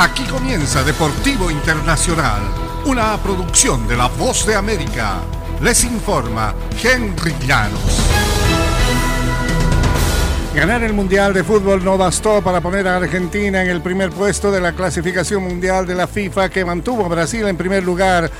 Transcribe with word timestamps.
Aquí 0.00 0.24
comienza 0.24 0.82
Deportivo 0.82 1.50
Internacional, 1.50 2.40
una 2.86 3.18
producción 3.18 3.86
de 3.86 3.98
La 3.98 4.06
Voz 4.06 4.46
de 4.46 4.54
América. 4.54 5.20
Les 5.60 5.84
informa 5.84 6.54
Henry 6.82 7.34
Llanos. 7.46 8.00
Ganar 10.54 10.84
el 10.84 10.94
Mundial 10.94 11.34
de 11.34 11.44
Fútbol 11.44 11.84
no 11.84 11.98
bastó 11.98 12.40
para 12.40 12.62
poner 12.62 12.88
a 12.88 12.96
Argentina 12.96 13.62
en 13.62 13.68
el 13.68 13.82
primer 13.82 14.08
puesto 14.08 14.50
de 14.50 14.62
la 14.62 14.72
clasificación 14.72 15.42
mundial 15.42 15.86
de 15.86 15.94
la 15.94 16.06
FIFA 16.06 16.48
que 16.48 16.64
mantuvo 16.64 17.04
a 17.04 17.08
Brasil 17.08 17.46
en 17.46 17.58
primer 17.58 17.84
lugar 17.84 18.30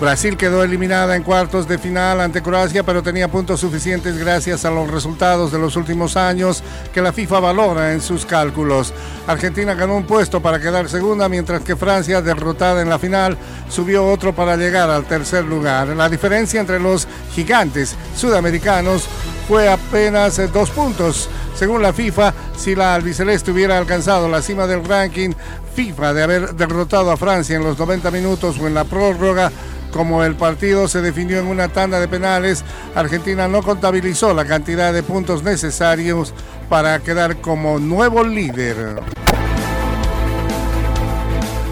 Brasil 0.00 0.38
quedó 0.38 0.64
eliminada 0.64 1.14
en 1.14 1.22
cuartos 1.22 1.68
de 1.68 1.76
final 1.76 2.22
ante 2.22 2.40
Croacia, 2.40 2.82
pero 2.82 3.02
tenía 3.02 3.28
puntos 3.28 3.60
suficientes 3.60 4.16
gracias 4.16 4.64
a 4.64 4.70
los 4.70 4.90
resultados 4.90 5.52
de 5.52 5.58
los 5.58 5.76
últimos 5.76 6.16
años 6.16 6.62
que 6.94 7.02
la 7.02 7.12
FIFA 7.12 7.40
valora 7.40 7.92
en 7.92 8.00
sus 8.00 8.24
cálculos. 8.24 8.94
Argentina 9.26 9.74
ganó 9.74 9.98
un 9.98 10.04
puesto 10.04 10.40
para 10.40 10.58
quedar 10.58 10.88
segunda, 10.88 11.28
mientras 11.28 11.60
que 11.60 11.76
Francia, 11.76 12.22
derrotada 12.22 12.80
en 12.80 12.88
la 12.88 12.98
final, 12.98 13.36
subió 13.68 14.06
otro 14.06 14.34
para 14.34 14.56
llegar 14.56 14.88
al 14.88 15.04
tercer 15.04 15.44
lugar. 15.44 15.88
La 15.88 16.08
diferencia 16.08 16.60
entre 16.60 16.80
los 16.80 17.06
gigantes 17.34 17.94
sudamericanos 18.16 19.04
fue 19.46 19.68
apenas 19.68 20.40
dos 20.50 20.70
puntos. 20.70 21.28
Según 21.54 21.82
la 21.82 21.92
FIFA, 21.92 22.32
si 22.56 22.74
la 22.74 22.94
albiceleste 22.94 23.50
hubiera 23.50 23.76
alcanzado 23.76 24.30
la 24.30 24.40
cima 24.40 24.66
del 24.66 24.82
ranking 24.82 25.32
FIFA 25.74 26.14
de 26.14 26.22
haber 26.22 26.54
derrotado 26.54 27.10
a 27.10 27.18
Francia 27.18 27.56
en 27.56 27.64
los 27.64 27.78
90 27.78 28.10
minutos 28.10 28.58
o 28.58 28.66
en 28.66 28.72
la 28.72 28.84
prórroga, 28.84 29.52
como 29.90 30.24
el 30.24 30.36
partido 30.36 30.88
se 30.88 31.02
definió 31.02 31.38
en 31.38 31.46
una 31.46 31.68
tanda 31.68 32.00
de 32.00 32.08
penales, 32.08 32.64
Argentina 32.94 33.48
no 33.48 33.62
contabilizó 33.62 34.34
la 34.34 34.44
cantidad 34.44 34.92
de 34.92 35.02
puntos 35.02 35.42
necesarios 35.42 36.32
para 36.68 36.98
quedar 37.00 37.36
como 37.40 37.78
nuevo 37.78 38.24
líder. 38.24 39.00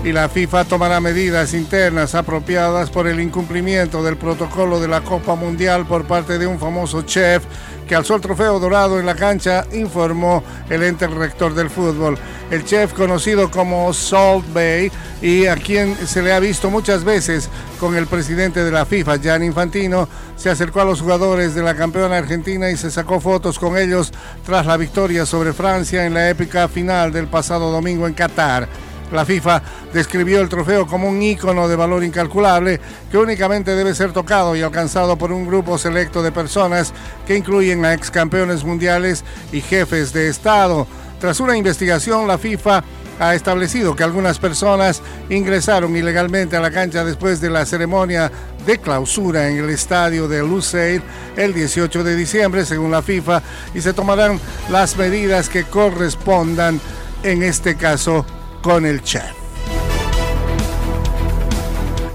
Y 0.05 0.13
la 0.13 0.29
FIFA 0.29 0.65
tomará 0.65 1.01
medidas 1.01 1.55
internas 1.55 2.15
apropiadas 2.15 2.89
por 2.89 3.07
el 3.07 3.21
incumplimiento 3.21 4.03
del 4.03 4.17
protocolo 4.17 4.81
de 4.81 4.89
la 4.89 5.03
Copa 5.03 5.35
Mundial 5.35 5.87
por 5.87 6.07
parte 6.07 6.39
de 6.39 6.47
un 6.47 6.59
famoso 6.59 7.03
chef 7.03 7.45
que 7.87 7.95
alzó 7.95 8.15
el 8.15 8.21
trofeo 8.21 8.61
dorado 8.61 9.01
en 9.01 9.07
la 9.07 9.15
cancha, 9.15 9.67
informó 9.73 10.43
el 10.71 10.83
ente 10.83 11.07
rector 11.09 11.55
del 11.55 11.69
fútbol. 11.69 12.17
El 12.51 12.65
chef 12.65 12.95
conocido 12.95 13.51
como 13.51 13.93
Salt 13.93 14.51
Bay 14.55 14.91
y 15.21 15.45
a 15.45 15.57
quien 15.57 15.95
se 16.07 16.23
le 16.23 16.33
ha 16.33 16.41
visto 16.41 16.71
muchas 16.71 17.05
veces 17.05 17.51
con 17.79 17.95
el 17.95 18.07
presidente 18.07 18.65
de 18.65 18.71
la 18.71 18.87
FIFA, 18.87 19.17
Gianni 19.17 19.47
Infantino, 19.47 20.09
se 20.35 20.49
acercó 20.49 20.81
a 20.81 20.87
los 20.87 21.03
jugadores 21.03 21.55
de 21.55 21.63
la 21.63 21.75
campeona 21.75 22.17
argentina 22.17 22.71
y 22.71 22.79
se 22.79 22.91
sacó 22.91 23.21
fotos 23.21 23.59
con 23.59 23.77
ellos 23.77 24.13
tras 24.47 24.65
la 24.65 24.79
victoria 24.79 25.27
sobre 25.27 25.53
Francia 25.53 26.07
en 26.07 26.15
la 26.15 26.31
épica 26.31 26.69
final 26.69 27.13
del 27.13 27.27
pasado 27.27 27.71
domingo 27.71 28.07
en 28.07 28.15
Qatar. 28.15 28.67
La 29.13 29.27
FIFA 29.27 29.63
describió 29.93 30.41
el 30.41 30.49
trofeo 30.49 30.87
como 30.87 31.09
un 31.09 31.21
ícono 31.21 31.69
de 31.69 31.77
valor 31.77 32.03
incalculable 32.03 32.81
que 33.11 33.19
únicamente 33.19 33.75
debe 33.75 33.95
ser 33.95 34.13
tocado 34.13 34.57
y 34.57 34.63
alcanzado 34.63 35.17
por 35.17 35.33
un 35.33 35.47
grupo 35.47 35.77
selecto 35.77 36.23
de 36.23 36.33
personas 36.33 36.95
que 37.27 37.37
incluyen 37.37 37.85
a 37.85 37.93
ex 37.93 38.11
campeones 38.11 38.65
mundiales 38.65 39.23
y 39.53 39.61
jefes 39.61 40.15
de 40.15 40.29
Estado. 40.29 40.87
Tras 41.21 41.41
una 41.41 41.57
investigación, 41.57 42.29
la 42.29 42.39
FIFA 42.39 42.85
ha 43.19 43.35
establecido 43.35 43.97
que 43.97 44.05
algunas 44.05 44.39
personas 44.39 45.03
ingresaron 45.29 45.97
ilegalmente 45.97 46.57
a 46.57 46.61
la 46.61 46.71
cancha 46.71 47.05
después 47.05 47.41
de 47.41 47.51
la 47.51 47.67
ceremonia 47.67 48.31
de 48.65 48.79
clausura 48.79 49.49
en 49.49 49.59
el 49.59 49.71
estadio 49.71 50.29
de 50.29 50.43
Lusail 50.43 51.03
el 51.37 51.53
18 51.53 52.05
de 52.05 52.15
diciembre, 52.15 52.65
según 52.65 52.93
la 52.93 53.03
FIFA, 53.03 53.43
y 53.75 53.81
se 53.81 53.93
tomarán 53.93 54.39
las 54.71 54.97
medidas 54.97 55.49
que 55.49 55.65
correspondan 55.65 56.81
en 57.23 57.43
este 57.43 57.77
caso 57.77 58.25
con 58.63 58.87
el 58.87 59.03
chef. 59.03 59.48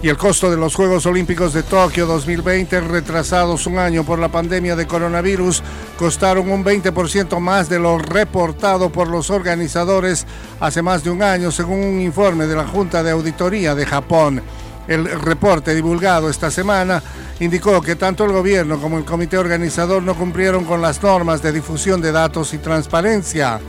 Y 0.04 0.10
el 0.10 0.18
costo 0.18 0.52
de 0.52 0.58
los 0.58 0.76
Juegos 0.76 1.06
Olímpicos 1.06 1.54
de 1.54 1.64
Tokio 1.64 2.06
2020, 2.06 2.82
retrasados 2.82 3.66
un 3.68 3.78
año 3.78 4.04
por 4.04 4.20
la 4.20 4.28
pandemia 4.28 4.76
de 4.76 4.86
coronavirus, 4.86 5.64
costaron 5.98 6.52
un 6.52 6.62
20% 6.62 7.40
más 7.40 7.70
de 7.70 7.80
lo 7.80 7.98
reportado 7.98 8.90
por 8.90 9.08
los 9.08 9.30
organizadores 9.30 10.28
hace 10.60 10.82
más 10.82 11.06
de 11.06 11.10
un 11.10 11.24
año, 11.24 11.52
según 11.52 11.80
un 11.80 12.02
informe 12.02 12.48
de 12.48 12.56
la 12.58 12.68
Junta 12.68 13.02
de 13.02 13.12
Auditoría 13.12 13.76
de 13.76 13.86
Japón. 13.86 14.44
El 14.90 15.06
reporte 15.06 15.74
divulgado 15.74 16.30
esta 16.30 16.52
semana 16.52 17.02
indicó 17.40 17.82
que 17.82 17.96
tanto 17.96 18.26
el 18.26 18.34
gobierno 18.34 18.82
como 18.82 18.98
el 18.98 19.06
comité 19.06 19.38
organizador 19.38 20.04
no 20.04 20.16
cumplieron 20.16 20.66
con 20.66 20.82
las 20.82 21.02
normas 21.02 21.42
de 21.42 21.54
difusión 21.54 22.02
de 22.02 22.12
datos 22.12 22.54
y 22.54 22.58
transparencia. 22.58 23.62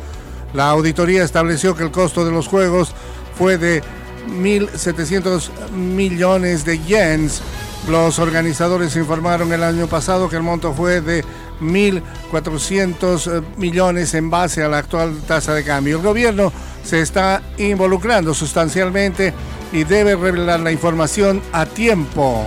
La 0.53 0.70
auditoría 0.70 1.22
estableció 1.22 1.76
que 1.76 1.84
el 1.84 1.92
costo 1.92 2.25
de 2.25 2.32
los 2.32 2.48
juegos 2.48 2.92
fue 3.38 3.56
de 3.56 3.84
1.700 4.28 5.70
millones 5.72 6.64
de 6.64 6.78
yens. 6.78 7.42
Los 7.88 8.18
organizadores 8.18 8.96
informaron 8.96 9.52
el 9.52 9.62
año 9.62 9.86
pasado 9.86 10.28
que 10.28 10.36
el 10.36 10.42
monto 10.42 10.72
fue 10.72 11.00
de 11.00 11.24
1.400 11.60 13.42
millones 13.56 14.14
en 14.14 14.30
base 14.30 14.62
a 14.62 14.68
la 14.68 14.78
actual 14.78 15.20
tasa 15.26 15.54
de 15.54 15.64
cambio. 15.64 15.98
El 15.98 16.02
gobierno 16.02 16.52
se 16.82 17.00
está 17.00 17.42
involucrando 17.58 18.34
sustancialmente 18.34 19.34
y 19.72 19.84
debe 19.84 20.16
revelar 20.16 20.60
la 20.60 20.72
información 20.72 21.42
a 21.52 21.66
tiempo. 21.66 22.44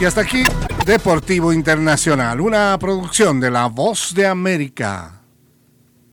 Y 0.00 0.04
hasta 0.06 0.22
aquí, 0.22 0.42
Deportivo 0.86 1.52
Internacional, 1.52 2.40
una 2.40 2.76
producción 2.78 3.38
de 3.38 3.50
La 3.50 3.66
Voz 3.66 4.14
de 4.14 4.26
América. 4.26 5.19